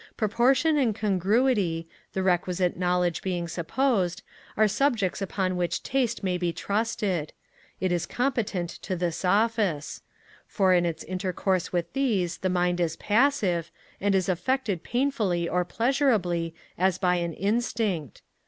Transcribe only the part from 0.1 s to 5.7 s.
Proportion and congruity, the requisite knowledge being supposed, are subjects upon